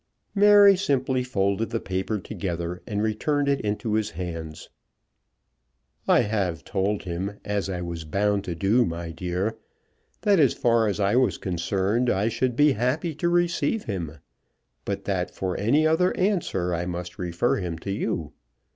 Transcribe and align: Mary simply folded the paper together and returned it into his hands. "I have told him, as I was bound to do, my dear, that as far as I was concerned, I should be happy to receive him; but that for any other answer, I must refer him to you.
Mary 0.33 0.75
simply 0.75 1.23
folded 1.23 1.69
the 1.69 1.79
paper 1.79 2.17
together 2.19 2.81
and 2.87 3.03
returned 3.03 3.47
it 3.47 3.61
into 3.61 3.93
his 3.93 4.09
hands. 4.17 4.67
"I 6.07 6.21
have 6.21 6.63
told 6.65 7.03
him, 7.03 7.37
as 7.45 7.69
I 7.69 7.83
was 7.83 8.03
bound 8.03 8.43
to 8.45 8.55
do, 8.55 8.83
my 8.83 9.11
dear, 9.11 9.59
that 10.21 10.39
as 10.39 10.55
far 10.55 10.87
as 10.87 10.99
I 10.99 11.15
was 11.17 11.37
concerned, 11.37 12.09
I 12.09 12.29
should 12.29 12.55
be 12.55 12.71
happy 12.71 13.13
to 13.13 13.29
receive 13.29 13.83
him; 13.83 14.17
but 14.85 15.05
that 15.05 15.29
for 15.29 15.55
any 15.59 15.85
other 15.85 16.17
answer, 16.17 16.73
I 16.73 16.87
must 16.87 17.19
refer 17.19 17.57
him 17.57 17.77
to 17.77 17.91
you. 17.91 18.33